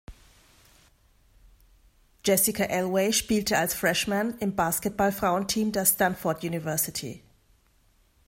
[2.23, 7.21] Jessica Elway spielte als Freshman im Basketball-Frauen-Team der Stanford University.